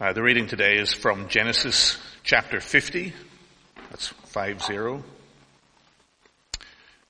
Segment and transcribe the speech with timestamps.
[0.00, 3.12] Uh, the reading today is from Genesis chapter 50.
[3.90, 5.04] That's 5 0.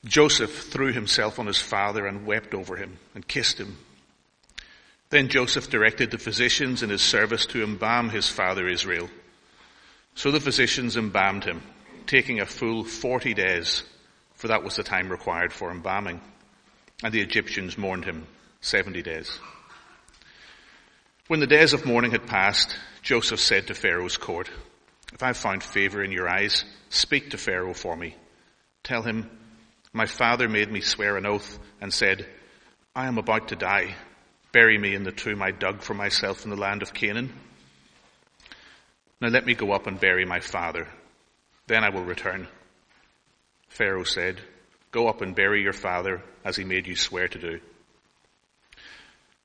[0.05, 3.77] Joseph threw himself on his father and wept over him and kissed him.
[5.11, 9.09] Then Joseph directed the physicians in his service to embalm his father Israel.
[10.17, 11.63] So the physicians embalmed him,
[12.09, 13.85] taking a full 40 days,
[14.35, 16.21] for that was the time required for embalming.
[17.05, 18.27] And the Egyptians mourned him
[18.63, 19.39] 70 days.
[21.31, 24.51] When the days of mourning had passed, Joseph said to Pharaoh's court,
[25.13, 28.17] If I've found favor in your eyes, speak to Pharaoh for me.
[28.83, 29.31] Tell him,
[29.93, 32.27] my father made me swear an oath and said,
[32.97, 33.95] I am about to die.
[34.51, 37.33] Bury me in the tomb I dug for myself in the land of Canaan.
[39.21, 40.89] Now let me go up and bury my father.
[41.69, 42.49] Then I will return.
[43.69, 44.41] Pharaoh said,
[44.91, 47.61] Go up and bury your father as he made you swear to do.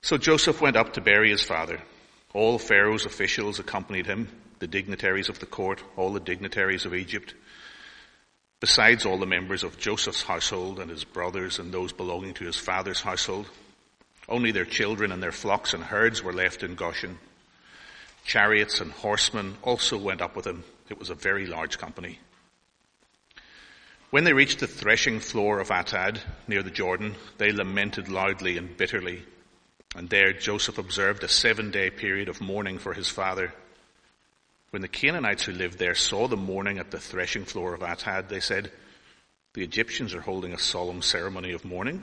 [0.06, 1.80] So Joseph went up to bury his father.
[2.32, 4.28] All Pharaoh's officials accompanied him,
[4.60, 7.34] the dignitaries of the court, all the dignitaries of Egypt,
[8.60, 12.54] besides all the members of Joseph's household and his brothers and those belonging to his
[12.54, 13.50] father's household.
[14.28, 17.18] Only their children and their flocks and herds were left in Goshen.
[18.24, 20.62] Chariots and horsemen also went up with him.
[20.88, 22.20] It was a very large company.
[24.10, 28.76] When they reached the threshing floor of Atad near the Jordan, they lamented loudly and
[28.76, 29.24] bitterly.
[29.96, 33.52] And there Joseph observed a seven day period of mourning for his father.
[34.70, 38.28] When the Canaanites who lived there saw the mourning at the threshing floor of Atad,
[38.28, 38.70] they said,
[39.54, 42.02] the Egyptians are holding a solemn ceremony of mourning.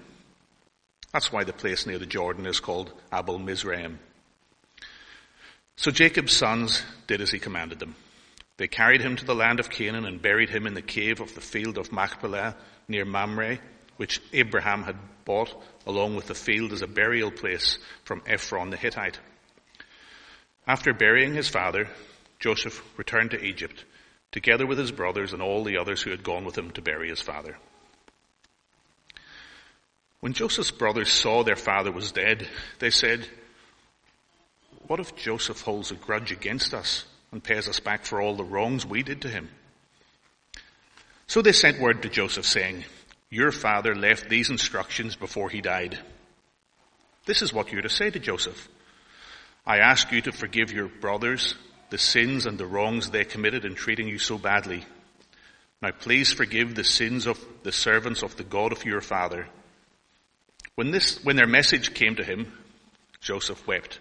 [1.12, 4.00] That's why the place near the Jordan is called Abel Mizraim.
[5.76, 7.96] So Jacob's sons did as he commanded them.
[8.58, 11.36] They carried him to the land of Canaan and buried him in the cave of
[11.36, 12.56] the field of Machpelah
[12.88, 13.60] near Mamre,
[13.98, 15.54] which Abraham had bought
[15.86, 19.20] along with the field as a burial place from Ephron the Hittite.
[20.68, 21.88] After burying his father,
[22.40, 23.86] Joseph returned to Egypt,
[24.32, 27.10] together with his brothers and all the others who had gone with him to bury
[27.10, 27.58] his father.
[30.20, 32.48] When Joseph's brothers saw their father was dead,
[32.80, 33.28] they said,
[34.88, 37.04] What if Joseph holds a grudge against us
[37.34, 39.50] and pays us back for all the wrongs we did to him?
[41.28, 42.86] So they sent word to Joseph saying,
[43.34, 45.98] Your father left these instructions before he died.
[47.26, 48.70] This is what you're to say to Joseph.
[49.66, 51.56] I ask you to forgive your brothers
[51.90, 54.86] the sins and the wrongs they committed in treating you so badly.
[55.82, 59.48] Now please forgive the sins of the servants of the God of your father.
[60.76, 62.54] When this, when their message came to him,
[63.20, 64.00] Joseph wept.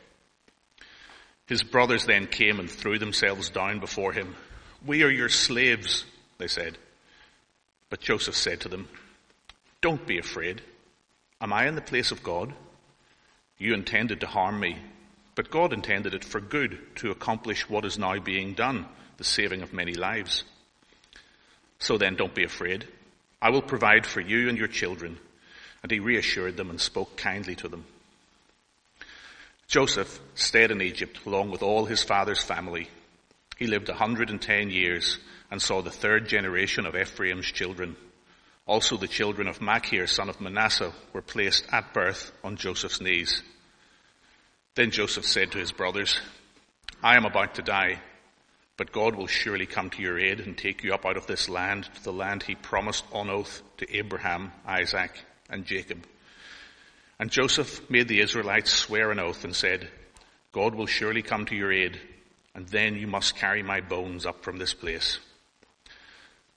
[1.46, 4.34] His brothers then came and threw themselves down before him.
[4.84, 6.04] We are your slaves,
[6.36, 6.76] they said.
[7.88, 8.88] But Joseph said to them,
[9.82, 10.62] Don't be afraid.
[11.40, 12.54] Am I in the place of God?
[13.58, 14.78] You intended to harm me
[15.34, 19.62] but God intended it for good to accomplish what is now being done, the saving
[19.62, 20.44] of many lives.
[21.78, 22.86] So then don't be afraid.
[23.40, 25.18] I will provide for you and your children.
[25.82, 27.84] And he reassured them and spoke kindly to them.
[29.66, 32.88] Joseph stayed in Egypt along with all his father's family.
[33.56, 35.18] He lived 110 years
[35.50, 37.96] and saw the third generation of Ephraim's children.
[38.66, 43.42] Also the children of Machir, son of Manasseh, were placed at birth on Joseph's knees.
[44.74, 46.18] Then Joseph said to his brothers,
[47.02, 48.00] I am about to die,
[48.76, 51.48] but God will surely come to your aid and take you up out of this
[51.48, 55.10] land to the land he promised on oath to Abraham, Isaac,
[55.50, 56.06] and Jacob.
[57.18, 59.88] And Joseph made the Israelites swear an oath and said,
[60.52, 62.00] God will surely come to your aid,
[62.54, 65.18] and then you must carry my bones up from this place.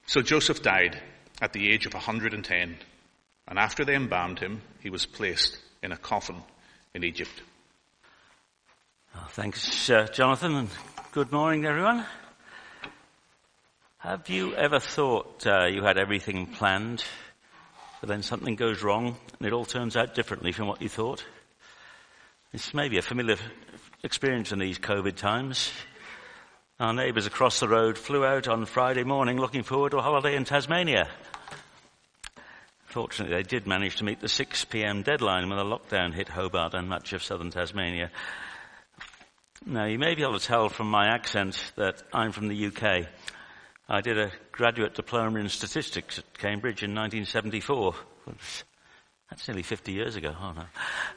[0.06, 1.02] So Joseph died
[1.42, 2.78] at the age of 110,
[3.48, 6.42] and after they embalmed him, he was placed in a coffin
[6.94, 7.42] in Egypt.
[9.16, 10.70] Oh, thanks, uh, Jonathan, and
[11.12, 12.06] good morning, everyone.
[14.00, 17.04] Have you ever thought uh, you had everything planned,
[18.00, 21.26] but then something goes wrong and it all turns out differently from what you thought?
[22.52, 23.38] This may be a familiar
[24.04, 25.72] experience in these COVID times.
[26.78, 30.36] Our neighbours across the road flew out on Friday morning looking forward to a holiday
[30.36, 31.08] in Tasmania.
[32.88, 35.02] Fortunately, they did manage to meet the 6 p.m.
[35.02, 38.12] deadline when the lockdown hit Hobart and much of southern Tasmania.
[39.66, 43.08] Now, you may be able to tell from my accent that I'm from the UK.
[43.88, 47.96] I did a graduate diploma in statistics at Cambridge in 1974.
[49.30, 50.36] That's nearly 50 years ago.
[50.38, 50.66] Oh no.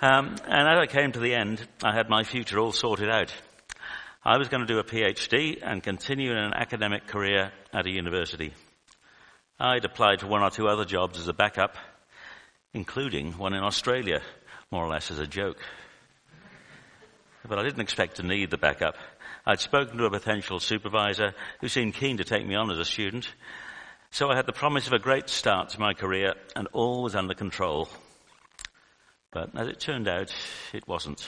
[0.08, 3.32] Um, and as I came to the end, I had my future all sorted out.
[4.24, 7.90] I was going to do a PhD and continue in an academic career at a
[7.90, 8.52] university.
[9.58, 11.76] I'd applied for one or two other jobs as a backup,
[12.74, 14.22] including one in Australia,
[14.70, 15.58] more or less as a joke
[17.48, 18.96] but I didn't expect to need the backup.
[19.46, 22.84] I'd spoken to a potential supervisor who seemed keen to take me on as a
[22.84, 23.32] student.
[24.10, 27.16] So I had the promise of a great start to my career and all was
[27.16, 27.88] under control.
[29.30, 30.34] But as it turned out,
[30.72, 31.26] it wasn't.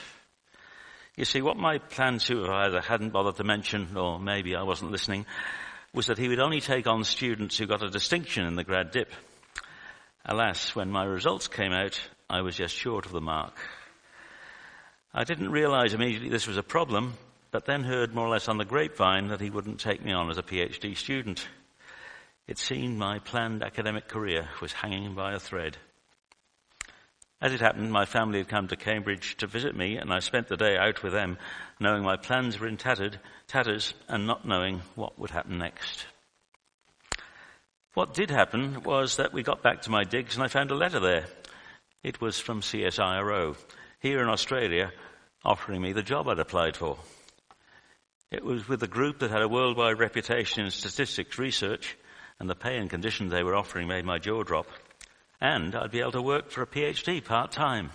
[1.17, 5.25] You see, what my planned supervisor hadn't bothered to mention, or maybe I wasn't listening,
[5.93, 8.91] was that he would only take on students who got a distinction in the grad
[8.91, 9.11] dip.
[10.25, 11.99] Alas, when my results came out,
[12.29, 13.57] I was just short of the mark.
[15.13, 17.15] I didn't realize immediately this was a problem,
[17.51, 20.29] but then heard more or less on the grapevine that he wouldn't take me on
[20.29, 21.45] as a PhD student.
[22.47, 25.75] It seemed my planned academic career was hanging by a thread.
[27.41, 30.47] As it happened, my family had come to Cambridge to visit me, and I spent
[30.47, 31.39] the day out with them,
[31.79, 36.05] knowing my plans were in tattered, tatters and not knowing what would happen next.
[37.95, 40.75] What did happen was that we got back to my digs and I found a
[40.75, 41.25] letter there.
[42.03, 43.57] It was from CSIRO,
[43.99, 44.91] here in Australia,
[45.43, 46.99] offering me the job I'd applied for.
[48.29, 51.97] It was with a group that had a worldwide reputation in statistics research,
[52.39, 54.67] and the pay and conditions they were offering made my jaw drop.
[55.41, 57.89] And I'd be able to work for a PhD part time.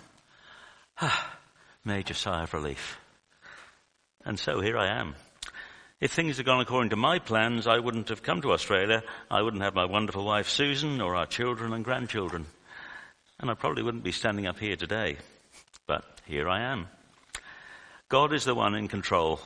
[1.01, 1.37] Ah,
[1.85, 2.99] major sigh of relief.
[4.25, 5.15] And so here I am.
[6.01, 9.01] If things had gone according to my plans, I wouldn't have come to Australia.
[9.31, 12.45] I wouldn't have my wonderful wife Susan or our children and grandchildren.
[13.39, 15.17] And I probably wouldn't be standing up here today.
[15.87, 16.87] But here I am.
[18.09, 19.39] God is the one in control.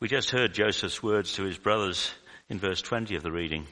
[0.00, 2.10] We just heard Joseph's words to his brothers
[2.48, 3.66] in verse 20 of the reading.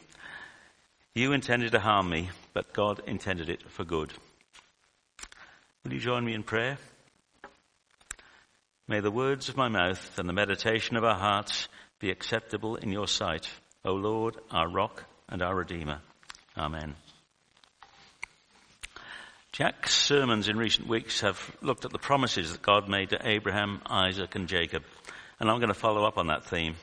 [1.14, 4.12] You intended to harm me, but God intended it for good.
[5.84, 6.76] Will you join me in prayer?
[8.88, 11.68] May the words of my mouth and the meditation of our hearts
[12.00, 13.48] be acceptable in your sight,
[13.84, 16.00] O Lord, our rock and our redeemer.
[16.56, 16.96] Amen.
[19.52, 23.82] Jack's sermons in recent weeks have looked at the promises that God made to Abraham,
[23.86, 24.82] Isaac, and Jacob.
[25.38, 26.74] And I'm going to follow up on that theme.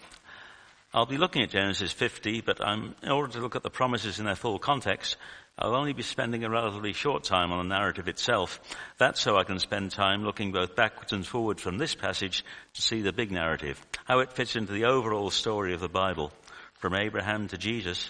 [0.95, 4.17] I'll be looking at Genesis 50, but I'm, in order to look at the promises
[4.19, 5.17] in their full context,
[5.59, 8.61] I'll only be spending a relatively short time on the narrative itself.
[8.97, 12.45] That's so I can spend time looking both backwards and forwards from this passage
[12.75, 16.31] to see the big narrative, how it fits into the overall story of the Bible,
[16.75, 18.09] from Abraham to Jesus,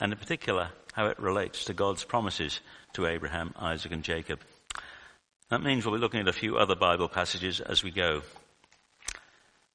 [0.00, 2.60] and in particular, how it relates to God's promises
[2.94, 4.40] to Abraham, Isaac, and Jacob.
[5.50, 8.22] That means we'll be looking at a few other Bible passages as we go.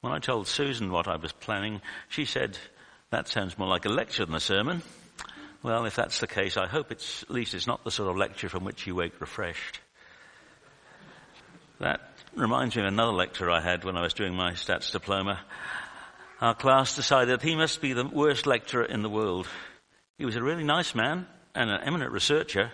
[0.01, 2.57] When I told Susan what I was planning, she said,
[3.09, 4.81] that sounds more like a lecture than a sermon.
[5.61, 8.15] Well, if that's the case, I hope it's, at least it's not the sort of
[8.15, 9.81] lecture from which you wake refreshed.
[11.79, 11.99] That
[12.33, 15.39] reminds me of another lecture I had when I was doing my stats diploma.
[16.39, 19.47] Our class decided he must be the worst lecturer in the world.
[20.17, 22.71] He was a really nice man and an eminent researcher,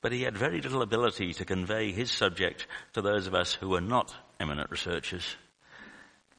[0.00, 3.68] but he had very little ability to convey his subject to those of us who
[3.68, 5.36] were not eminent researchers.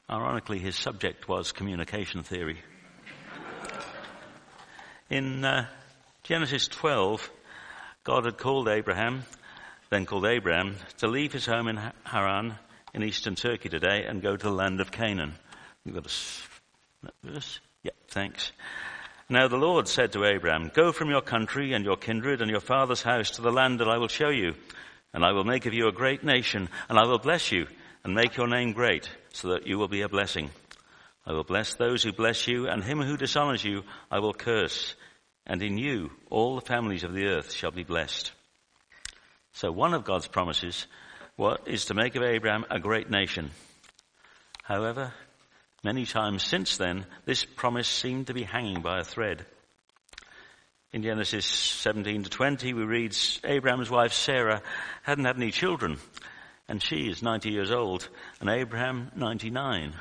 [0.08, 2.62] Ironically, his subject was communication theory.
[5.10, 5.66] In uh,
[6.22, 7.32] Genesis 12,
[8.04, 9.24] God had called Abraham,
[9.90, 12.56] then called Abraham, to leave his home in Haran
[12.94, 15.34] in eastern Turkey today and go to the land of Canaan.
[15.84, 17.60] You've got a verse?
[17.82, 18.52] Yeah, thanks.
[19.28, 22.60] Now the Lord said to Abraham, Go from your country and your kindred and your
[22.60, 24.54] father's house to the land that I will show you,
[25.14, 27.66] and I will make of you a great nation, and I will bless you
[28.04, 30.50] and make your name great so that you will be a blessing.
[31.26, 34.96] I will bless those who bless you, and him who dishonors you I will curse.
[35.46, 38.32] And in you all the families of the earth shall be blessed.
[39.52, 40.88] So one of God's promises
[41.36, 43.52] what is to make of Abraham a great nation.
[44.64, 45.14] However,
[45.84, 49.46] many times since then, this promise seemed to be hanging by a thread.
[50.94, 53.14] In Genesis 17 to 20, we read
[53.44, 54.62] Abraham's wife Sarah
[55.04, 55.98] hadn't had any children,
[56.68, 58.08] and she is 90 years old,
[58.40, 59.94] and Abraham 99,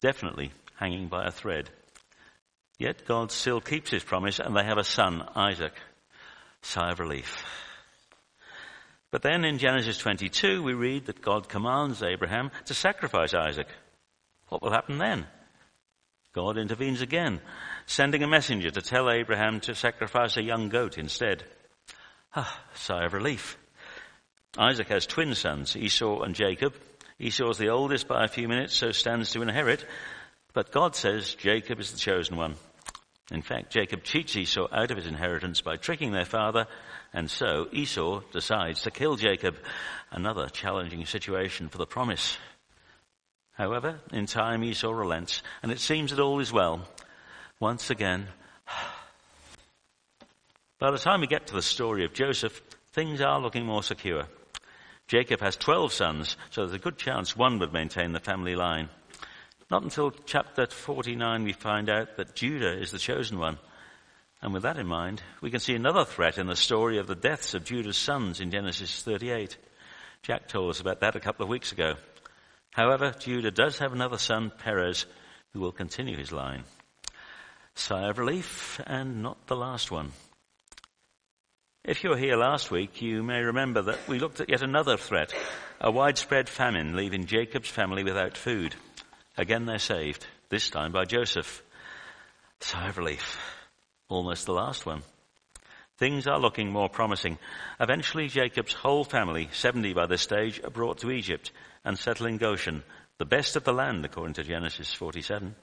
[0.00, 1.70] definitely hanging by a thread.
[2.78, 5.72] Yet God still keeps his promise, and they have a son, Isaac.
[6.62, 7.44] Sigh of relief.
[9.10, 13.68] But then in Genesis 22, we read that God commands Abraham to sacrifice Isaac.
[14.48, 15.26] What will happen then?
[16.34, 17.40] God intervenes again,
[17.86, 21.44] sending a messenger to tell Abraham to sacrifice a young goat instead.
[22.36, 23.56] Ah, sigh of relief.
[24.56, 26.74] Isaac has twin sons, Esau and Jacob.
[27.18, 29.84] Esau is the oldest by a few minutes, so stands to inherit.
[30.54, 32.54] But God says Jacob is the chosen one.
[33.30, 36.66] In fact, Jacob cheats Esau out of his inheritance by tricking their father,
[37.12, 39.56] and so Esau decides to kill Jacob.
[40.10, 42.38] Another challenging situation for the promise.
[43.52, 46.88] However, in time Esau relents, and it seems that all is well.
[47.60, 48.28] Once again,
[50.78, 52.62] by the time we get to the story of Joseph,
[52.92, 54.24] things are looking more secure.
[55.08, 58.90] Jacob has 12 sons, so there's a good chance one would maintain the family line.
[59.70, 63.58] Not until chapter 49 we find out that Judah is the chosen one.
[64.42, 67.14] And with that in mind, we can see another threat in the story of the
[67.14, 69.56] deaths of Judah's sons in Genesis 38.
[70.22, 71.94] Jack told us about that a couple of weeks ago.
[72.70, 75.06] However, Judah does have another son, Perez,
[75.52, 76.64] who will continue his line.
[77.74, 80.12] Sigh of relief, and not the last one.
[81.88, 84.98] If you were here last week, you may remember that we looked at yet another
[84.98, 85.32] threat,
[85.80, 88.74] a widespread famine leaving Jacob's family without food.
[89.38, 91.62] Again they're saved, this time by Joseph.
[92.60, 93.38] Sigh of relief.
[94.10, 95.00] Almost the last one.
[95.96, 97.38] Things are looking more promising.
[97.80, 101.52] Eventually Jacob's whole family, 70 by this stage, are brought to Egypt
[101.86, 102.82] and settle in Goshen,
[103.16, 105.54] the best of the land according to Genesis 47.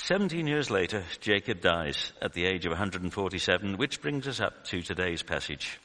[0.00, 4.80] Seventeen years later, Jacob dies at the age of 147, which brings us up to
[4.80, 5.78] today's passage.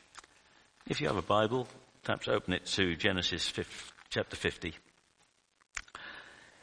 [0.88, 1.68] If you have a Bible,
[2.04, 3.74] perhaps open it to Genesis 50,
[4.12, 4.76] chapter 50.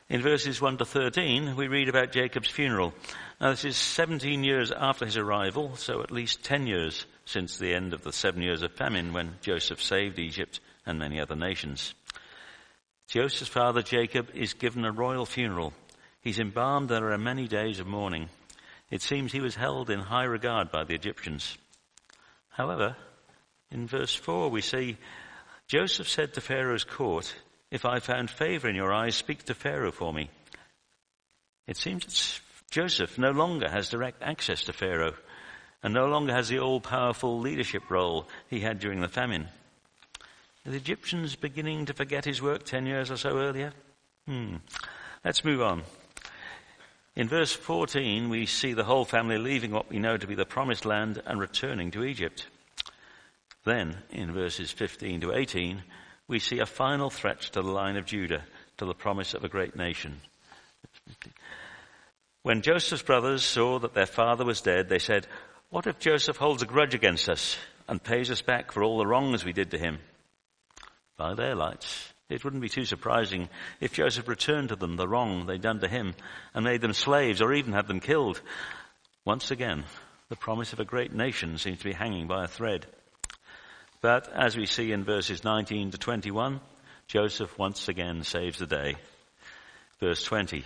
[0.09, 2.95] In verses 1 to 13, we read about Jacob's funeral.
[3.41, 7.75] Now, this is 17 years after his arrival, so at least 10 years since the
[7.75, 11.95] end of the seven years of famine when Joseph saved Egypt and many other nations.
[13.09, 15.75] Joseph's father Jacob is given a royal funeral.
[16.23, 16.89] He's embalmed.
[16.89, 18.29] There are many days of mourning.
[18.91, 21.57] It seems he was held in high regard by the Egyptians.
[22.49, 22.97] However,
[23.71, 24.97] in verse 4 we see
[25.69, 27.33] Joseph said to Pharaoh's court,
[27.71, 30.29] if I found favor in your eyes, speak to Pharaoh for me.
[31.69, 35.15] It seems that Joseph no longer has direct access to Pharaoh
[35.83, 39.49] and no longer has the all-powerful leadership role he had during the famine.
[40.67, 43.73] Are the Egyptians beginning to forget his work ten years or so earlier?
[44.27, 44.57] Hmm.
[45.25, 45.85] Let's move on.
[47.17, 50.45] In verse 14, we see the whole family leaving what we know to be the
[50.45, 52.47] promised land and returning to Egypt.
[53.65, 55.83] Then, in verses 15 to 18,
[56.29, 58.45] we see a final threat to the line of Judah,
[58.79, 60.21] to the promise of a great nation.
[62.43, 65.27] When Joseph's brothers saw that their father was dead, they said,
[65.69, 69.07] What if Joseph holds a grudge against us and pays us back for all the
[69.07, 69.99] wrongs we did to him?
[71.19, 73.49] By their lights, it wouldn't be too surprising
[73.81, 76.15] if Joseph returned to them the wrong they'd done to him
[76.55, 78.41] and made them slaves or even had them killed.
[79.25, 79.85] Once again,
[80.29, 82.87] the promise of a great nation seems to be hanging by a thread.
[84.01, 86.61] But as we see in verses 19 to 21,
[87.09, 88.95] Joseph once again saves the day.
[89.99, 90.65] Verse 20.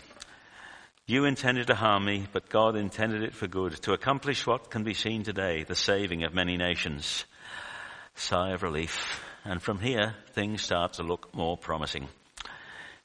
[1.07, 4.85] You intended to harm me, but God intended it for good, to accomplish what can
[4.85, 7.25] be seen today, the saving of many nations.
[8.15, 9.25] Sigh of relief.
[9.45, 12.09] And from here, things start to look more promising.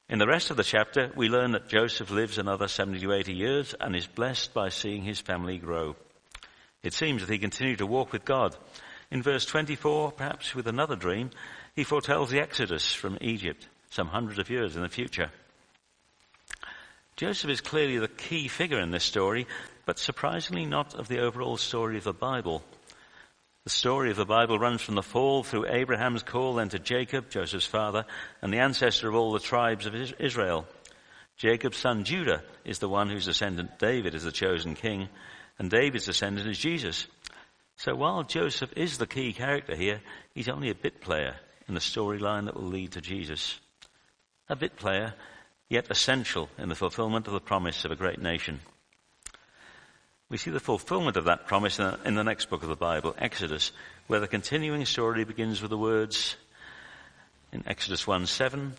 [0.08, 3.34] In the rest of the chapter, we learn that Joseph lives another 70 to 80
[3.34, 5.96] years and is blessed by seeing his family grow.
[6.82, 8.56] It seems that he continued to walk with God
[9.10, 11.30] in verse 24, perhaps with another dream,
[11.74, 15.30] he foretells the exodus from Egypt some hundreds of years in the future.
[17.16, 19.48] Joseph is clearly the key figure in this story,
[19.84, 22.62] but surprisingly not of the overall story of the Bible.
[23.70, 27.30] The story of the Bible runs from the fall through Abraham's call then to Jacob,
[27.30, 28.04] Joseph's father,
[28.42, 30.66] and the ancestor of all the tribes of Israel.
[31.36, 35.08] Jacob's son Judah is the one whose descendant David is the chosen king,
[35.56, 37.06] and David's descendant is Jesus.
[37.76, 40.00] So while Joseph is the key character here,
[40.34, 41.36] he's only a bit player
[41.68, 43.60] in the storyline that will lead to Jesus.
[44.48, 45.14] A bit player,
[45.68, 48.58] yet essential in the fulfillment of the promise of a great nation.
[50.30, 53.72] We see the fulfillment of that promise in the next book of the Bible, Exodus,
[54.06, 56.36] where the continuing story begins with the words
[57.50, 58.74] in Exodus 1 7,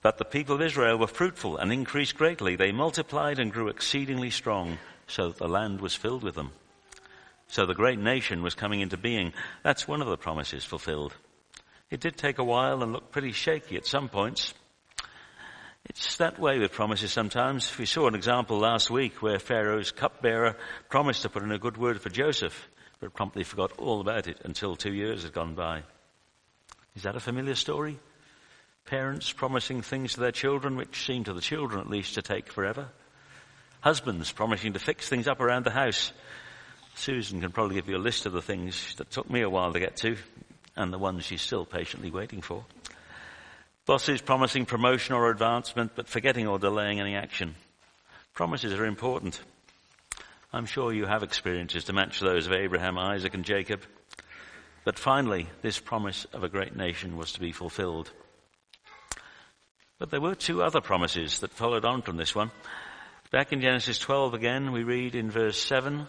[0.00, 2.56] but the people of Israel were fruitful and increased greatly.
[2.56, 6.52] They multiplied and grew exceedingly strong, so that the land was filled with them.
[7.48, 9.34] So the great nation was coming into being.
[9.62, 11.14] That's one of the promises fulfilled.
[11.90, 14.54] It did take a while and looked pretty shaky at some points.
[15.86, 17.76] It's that way with promises sometimes.
[17.78, 20.56] We saw an example last week where Pharaoh's cupbearer
[20.88, 22.68] promised to put in a good word for Joseph,
[23.00, 25.82] but promptly forgot all about it until two years had gone by.
[26.94, 27.98] Is that a familiar story?
[28.84, 32.50] Parents promising things to their children which seem to the children at least to take
[32.52, 32.88] forever.
[33.80, 36.12] Husbands promising to fix things up around the house
[36.98, 39.72] Susan can probably give you a list of the things that took me a while
[39.72, 40.16] to get to
[40.74, 42.64] and the ones she's still patiently waiting for.
[43.88, 47.54] Bosses promising promotion or advancement but forgetting or delaying any action.
[48.34, 49.40] Promises are important.
[50.52, 53.80] I'm sure you have experiences to match those of Abraham, Isaac and Jacob.
[54.84, 58.10] But finally, this promise of a great nation was to be fulfilled.
[59.98, 62.50] But there were two other promises that followed on from this one.
[63.30, 66.06] Back in Genesis 12 again, we read in verse 7,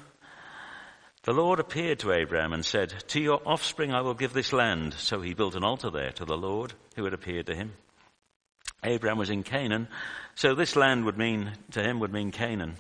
[1.30, 4.96] the Lord appeared to Abraham and said, To your offspring I will give this land.
[4.96, 7.74] So he built an altar there to the Lord who had appeared to him.
[8.84, 9.90] Abraham was in Canaan,
[10.34, 12.78] so this land would mean, to him would mean Canaan.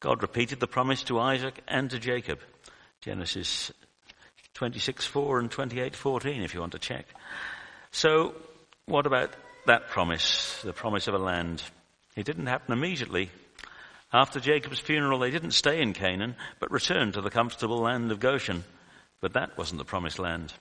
[0.00, 2.40] God repeated the promise to Isaac and to Jacob.
[3.00, 3.72] Genesis
[4.54, 7.06] 26:4 and 28:14 if you want to check.
[7.90, 8.34] So,
[8.84, 11.62] what about that promise, the promise of a land?
[12.16, 13.30] It didn't happen immediately.
[14.12, 18.20] After Jacob's funeral, they didn't stay in Canaan, but returned to the comfortable land of
[18.20, 18.64] Goshen.
[19.20, 20.52] But that wasn't the promised land.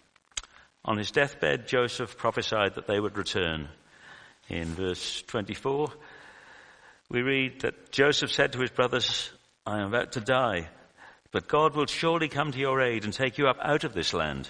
[0.85, 3.67] On his deathbed, Joseph prophesied that they would return.
[4.47, 5.91] In verse 24,
[7.09, 9.31] we read that Joseph said to his brothers,
[9.65, 10.69] I am about to die,
[11.31, 14.13] but God will surely come to your aid and take you up out of this
[14.13, 14.49] land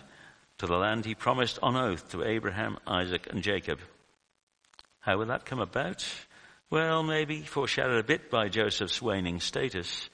[0.60, 3.80] to the land he promised on oath to Abraham, Isaac, and Jacob.
[5.00, 6.08] How will that come about?
[6.72, 10.10] Well, maybe foreshadowed a bit by Joseph's waning status.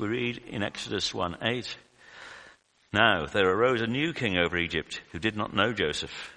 [0.00, 1.76] We read in Exodus 1 8.
[2.92, 6.36] Now there arose a new king over Egypt who did not know Joseph.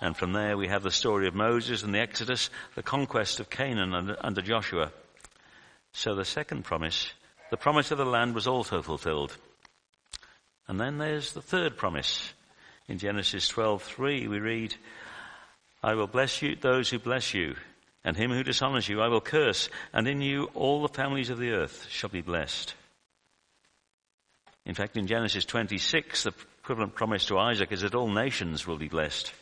[0.00, 3.50] And from there we have the story of Moses and the Exodus, the conquest of
[3.50, 4.92] Canaan under, under Joshua.
[5.90, 7.10] So the second promise,
[7.50, 9.36] the promise of the land was also fulfilled.
[10.68, 12.32] And then there's the third promise.
[12.86, 14.76] In Genesis 12:3 we read,
[15.82, 17.56] I will bless you those who bless you,
[18.06, 21.38] and him who dishonors you I will curse, and in you all the families of
[21.38, 22.72] the earth shall be blessed.
[24.64, 28.78] In fact, in Genesis 26, the equivalent promise to Isaac is that all nations will
[28.78, 29.32] be blessed.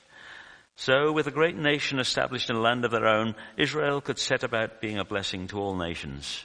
[0.76, 4.42] So, with a great nation established in a land of their own, Israel could set
[4.42, 6.44] about being a blessing to all nations.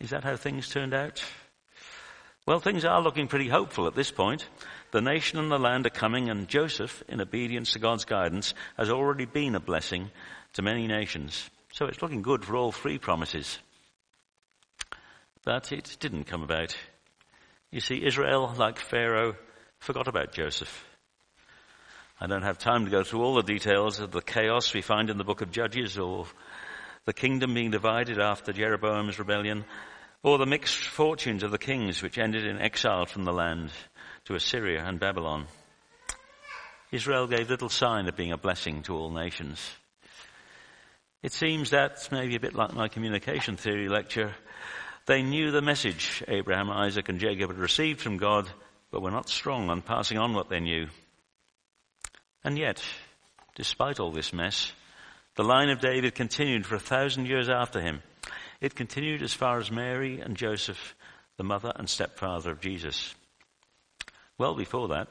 [0.00, 1.24] Is that how things turned out?
[2.46, 4.46] Well, things are looking pretty hopeful at this point.
[4.90, 8.90] The nation and the land are coming, and Joseph, in obedience to God's guidance, has
[8.90, 10.10] already been a blessing
[10.54, 11.48] to many nations.
[11.72, 13.58] So it's looking good for all three promises.
[15.44, 16.76] But it didn't come about.
[17.70, 19.34] You see, Israel, like Pharaoh,
[19.78, 20.84] forgot about Joseph.
[22.20, 25.10] I don't have time to go through all the details of the chaos we find
[25.10, 26.26] in the book of Judges or
[27.04, 29.64] the kingdom being divided after Jeroboam's rebellion
[30.22, 33.72] or the mixed fortunes of the kings which ended in exile from the land
[34.26, 35.46] to Assyria and Babylon.
[36.92, 39.68] Israel gave little sign of being a blessing to all nations.
[41.22, 44.34] It seems that, maybe a bit like my communication theory lecture,
[45.06, 48.48] they knew the message Abraham, Isaac, and Jacob had received from God,
[48.90, 50.88] but were not strong on passing on what they knew.
[52.42, 52.82] And yet,
[53.54, 54.72] despite all this mess,
[55.36, 58.02] the line of David continued for a thousand years after him.
[58.60, 60.96] It continued as far as Mary and Joseph,
[61.36, 63.14] the mother and stepfather of Jesus.
[64.38, 65.08] Well before that,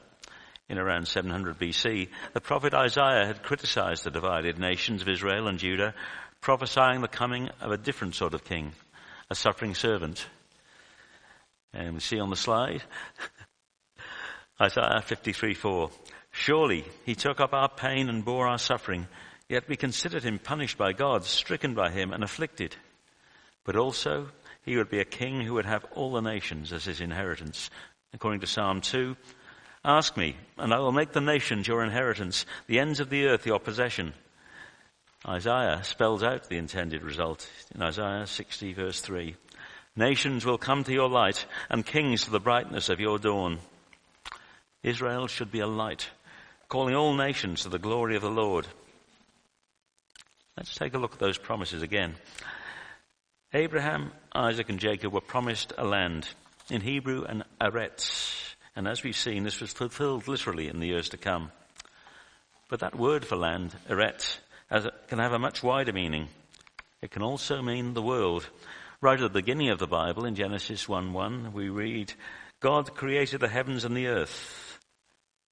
[0.68, 5.58] in around 700 BC, the prophet Isaiah had criticized the divided nations of Israel and
[5.58, 5.94] Judah,
[6.40, 8.72] prophesying the coming of a different sort of king,
[9.30, 10.26] a suffering servant.
[11.72, 12.82] And we see on the slide
[14.60, 15.90] Isaiah 53:4.
[16.30, 19.08] Surely he took up our pain and bore our suffering,
[19.48, 22.76] yet we considered him punished by God, stricken by him and afflicted.
[23.64, 24.28] But also
[24.64, 27.70] he would be a king who would have all the nations as his inheritance.
[28.14, 29.16] According to Psalm 2,
[29.84, 33.46] ask me, and I will make the nations your inheritance, the ends of the earth
[33.46, 34.14] your possession.
[35.26, 39.36] Isaiah spells out the intended result in Isaiah 60 verse 3.
[39.94, 43.58] Nations will come to your light and kings to the brightness of your dawn.
[44.82, 46.08] Israel should be a light,
[46.68, 48.66] calling all nations to the glory of the Lord.
[50.56, 52.14] Let's take a look at those promises again.
[53.54, 56.28] Abraham, Isaac and Jacob were promised a land.
[56.70, 58.51] In Hebrew, an eretz.
[58.74, 61.50] And as we've seen, this was fulfilled literally in the years to come.
[62.68, 64.38] But that word for land, eretz,
[65.08, 66.28] can have a much wider meaning.
[67.02, 68.48] It can also mean the world.
[69.02, 72.14] Right at the beginning of the Bible, in Genesis 1-1, we read,
[72.60, 74.78] God created the heavens and the earth.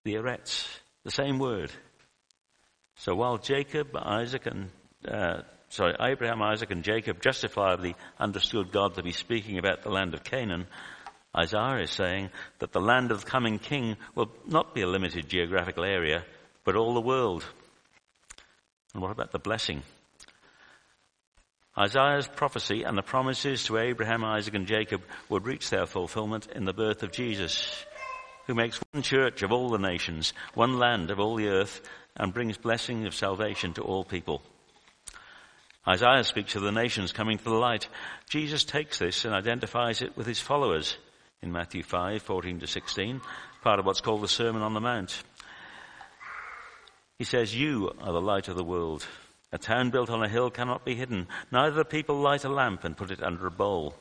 [0.05, 0.67] The eretz,
[1.05, 1.71] the same word.
[2.97, 4.71] So while Jacob, Isaac and,
[5.07, 10.15] uh, sorry, Abraham, Isaac and Jacob justifiably understood God to be speaking about the land
[10.15, 10.67] of Canaan,
[11.37, 15.29] Isaiah is saying that the land of the coming king will not be a limited
[15.29, 16.25] geographical area,
[16.65, 17.45] but all the world.
[18.93, 19.83] And what about the blessing?
[21.79, 26.65] Isaiah's prophecy and the promises to Abraham, Isaac, and Jacob would reach their fulfillment in
[26.65, 27.85] the birth of Jesus,
[28.49, 31.81] who makes one church of all the nations, one land of all the earth,
[32.17, 34.43] and brings blessing of salvation to all people.
[35.87, 37.87] Isaiah speaks of the nations coming to the light.
[38.29, 40.97] Jesus takes this and identifies it with his followers
[41.43, 43.21] in Matthew 5, 14 to 16,
[43.63, 45.23] part of what's called the Sermon on the Mount.
[47.19, 49.07] He says, You are the light of the world.
[49.53, 51.29] A town built on a hill cannot be hidden.
[51.51, 53.95] Neither do people light a lamp and put it under a bowl.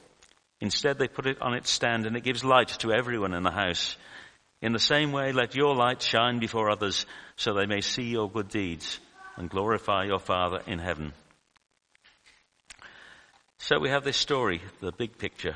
[0.60, 3.52] Instead, they put it on its stand and it gives light to everyone in the
[3.52, 3.95] house.
[4.62, 7.06] In the same way, let your light shine before others
[7.38, 8.99] so they may see your good deeds
[9.38, 11.13] and glorify your Father in heaven.
[13.60, 15.56] So we have this story, the big picture,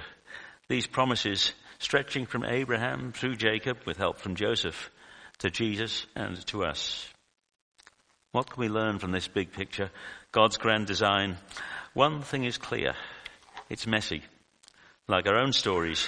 [0.69, 4.89] these promises stretching from Abraham through Jacob with help from Joseph
[5.39, 7.05] to Jesus and to us.
[8.31, 9.91] What can we learn from this big picture?
[10.31, 11.37] God's grand design.
[11.93, 12.93] One thing is clear.
[13.69, 14.23] It's messy.
[15.09, 16.07] Like our own stories.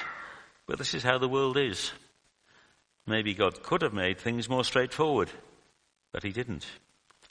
[0.66, 1.92] But this is how the world is.
[3.06, 5.30] Maybe God could have made things more straightforward,
[6.12, 6.66] but He didn't.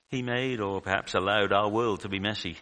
[0.08, 2.58] He made or perhaps allowed our world to be messy.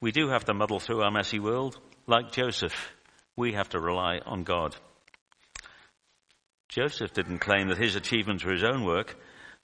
[0.00, 1.78] We do have to muddle through our messy world.
[2.06, 2.90] Like Joseph,
[3.36, 4.74] we have to rely on God.
[6.74, 9.16] Joseph didn't claim that his achievements were his own work,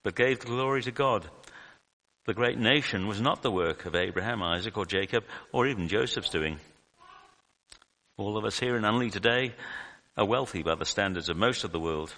[0.05, 1.29] but gave glory to God.
[2.27, 6.31] The great nation was not the work of Abraham, Isaac, or Jacob, or even Joseph's
[6.31, 6.61] doing.
[8.17, 9.57] All of us here in Unley today
[10.17, 12.15] are wealthy by the standards of most of the world,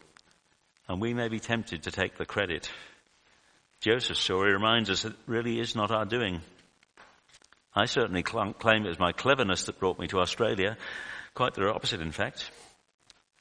[0.88, 2.70] and we may be tempted to take the credit.
[3.80, 6.42] Joseph's story reminds us that it really is not our doing.
[7.74, 10.76] I certainly claim it was my cleverness that brought me to Australia,
[11.32, 12.50] quite the opposite, in fact.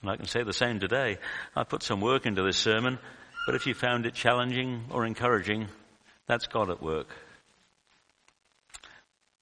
[0.01, 1.17] And I can say the same today.
[1.55, 2.97] I put some work into this sermon,
[3.45, 5.67] but if you found it challenging or encouraging,
[6.27, 7.09] that's God at work.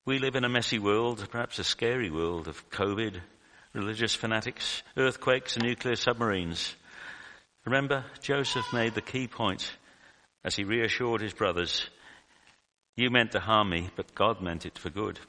[0.05, 3.19] We live in a messy world, perhaps a scary world of COVID,
[3.73, 6.75] religious fanatics, earthquakes, and nuclear submarines.
[7.65, 9.71] Remember, Joseph made the key point
[10.43, 11.89] as he reassured his brothers
[12.95, 15.19] You meant to harm me, but God meant it for good.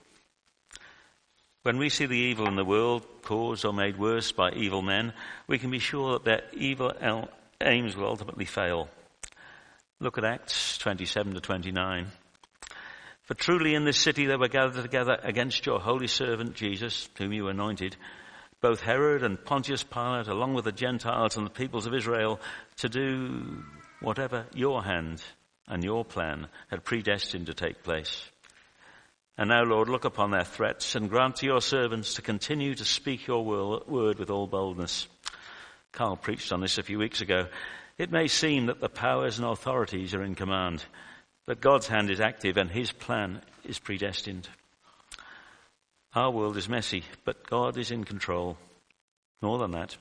[1.62, 5.12] When we see the evil in the world caused or made worse by evil men,
[5.46, 6.92] we can be sure that their evil
[7.60, 8.88] aims will ultimately fail.
[9.98, 12.06] Look at Acts 27 to 29.
[13.24, 17.34] For truly in this city they were gathered together against your holy servant Jesus, whom
[17.34, 17.94] you anointed,
[18.62, 22.40] both Herod and Pontius Pilate, along with the Gentiles and the peoples of Israel,
[22.78, 23.62] to do
[24.00, 25.22] whatever your hand
[25.68, 28.30] and your plan had predestined to take place.
[29.38, 32.84] And now, Lord, look upon their threats and grant to your servants to continue to
[32.84, 35.08] speak your word with all boldness.
[35.92, 37.46] Carl preached on this a few weeks ago.
[37.96, 40.84] It may seem that the powers and authorities are in command,
[41.46, 44.48] but God's hand is active and his plan is predestined.
[46.14, 48.58] Our world is messy, but God is in control.
[49.42, 49.96] More than that,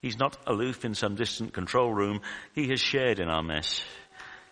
[0.00, 2.20] He's not aloof in some distant control room.
[2.54, 3.82] He has shared in our mess.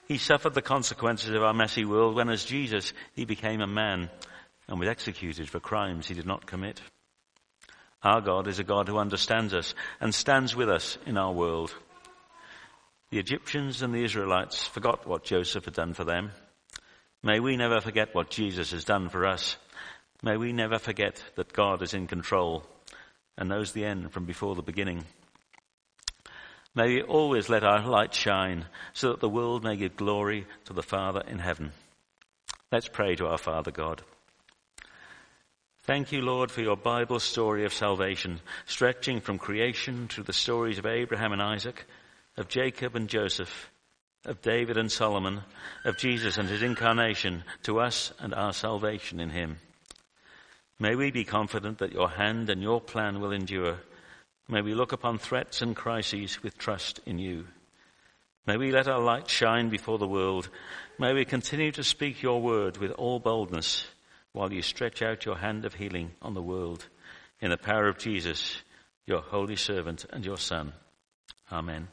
[0.07, 4.09] He suffered the consequences of our messy world when, as Jesus, he became a man
[4.69, 6.81] and was executed for crimes he did not commit.
[8.03, 11.75] Our God is a God who understands us and stands with us in our world.
[13.11, 16.31] The Egyptians and the Israelites forgot what Joseph had done for them.
[17.23, 19.57] May we never forget what Jesus has done for us.
[20.23, 22.65] May we never forget that God is in control
[23.37, 25.05] and knows the end from before the beginning.
[26.77, 30.75] May we always let our light shine so that the world may give glory to
[30.75, 31.73] the Father in heaven.
[32.71, 34.03] Let's pray to our Father God.
[35.85, 40.79] Thank you, Lord, for your Bible story of salvation, stretching from creation through the stories
[40.79, 41.87] of Abraham and Isaac,
[42.37, 43.71] of Jacob and Joseph,
[44.27, 45.41] of David and Solomon,
[45.85, 49.57] of Jesus and his incarnation to us and our salvation in him.
[50.79, 53.79] May we be confident that your hand and your plan will endure
[54.49, 57.47] May we look upon threats and crises with trust in you.
[58.47, 60.49] May we let our light shine before the world.
[60.99, 63.87] May we continue to speak your word with all boldness
[64.33, 66.87] while you stretch out your hand of healing on the world
[67.41, 68.63] in the power of Jesus,
[69.05, 70.73] your holy servant and your son.
[71.51, 71.89] Amen.